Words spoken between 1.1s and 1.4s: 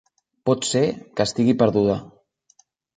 que